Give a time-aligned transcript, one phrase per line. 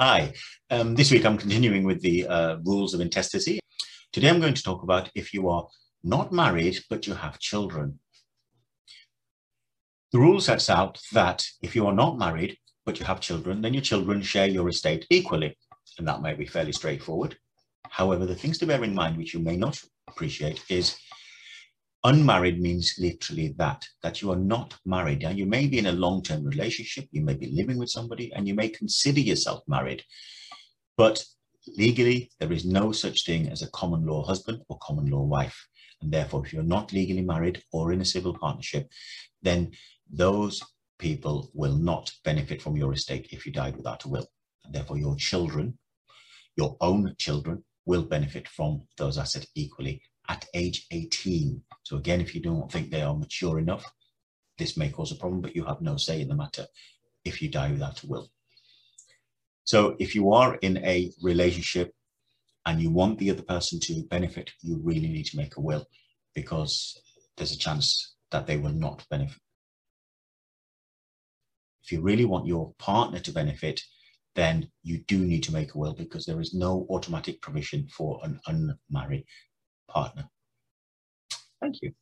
[0.00, 0.32] Hi,
[0.70, 3.60] um, this week I'm continuing with the uh, rules of intestacy.
[4.12, 5.68] Today I'm going to talk about if you are
[6.02, 8.00] not married but you have children.
[10.10, 13.72] The rule sets out that if you are not married but you have children, then
[13.72, 15.56] your children share your estate equally,
[15.96, 17.36] and that may be fairly straightforward.
[17.88, 20.96] However, the things to bear in mind which you may not appreciate is
[22.04, 25.22] unmarried means literally that, that you are not married.
[25.22, 28.46] Now, you may be in a long-term relationship, you may be living with somebody, and
[28.46, 30.02] you may consider yourself married.
[30.96, 31.24] But
[31.76, 35.66] legally, there is no such thing as a common law husband or common law wife.
[36.02, 38.88] And therefore, if you're not legally married or in a civil partnership,
[39.42, 39.72] then
[40.12, 40.62] those
[40.98, 44.26] people will not benefit from your estate if you died without a will.
[44.64, 45.78] And therefore, your children,
[46.56, 51.62] your own children, will benefit from those assets equally at age 18.
[51.84, 53.84] So again, if you don't think they are mature enough,
[54.58, 56.66] this may cause a problem, but you have no say in the matter
[57.24, 58.30] if you die without a will.
[59.64, 61.92] So if you are in a relationship
[62.66, 65.86] and you want the other person to benefit, you really need to make a will
[66.34, 66.98] because
[67.36, 69.40] there's a chance that they will not benefit.
[71.82, 73.82] If you really want your partner to benefit,
[74.34, 78.20] then you do need to make a will because there is no automatic provision for
[78.24, 79.24] an unmarried
[79.88, 80.28] partner.
[81.64, 81.92] Thank you.